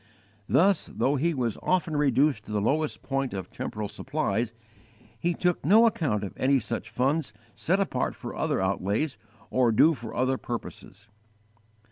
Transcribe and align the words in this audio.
_Thus, 0.49 0.87
though 0.87 1.15
he 1.15 1.35
was 1.35 1.59
often 1.61 1.95
reduced 1.95 2.43
to 2.45 2.51
the 2.51 2.59
lowest 2.59 3.03
point 3.03 3.35
of 3.35 3.51
temporal 3.51 3.87
supplies, 3.87 4.51
he 5.19 5.35
took 5.35 5.63
no 5.63 5.85
account 5.85 6.23
of 6.23 6.33
any 6.37 6.57
such 6.59 6.89
funds 6.89 7.33
set 7.55 7.79
apart 7.79 8.15
for 8.15 8.35
other 8.35 8.59
outlays 8.59 9.19
or 9.51 9.71
due 9.71 9.93
for 9.93 10.15
other 10.15 10.39
purposes. 10.39 11.07